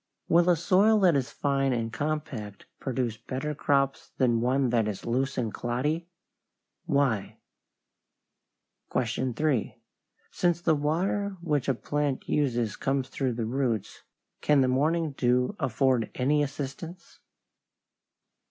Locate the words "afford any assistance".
15.59-17.19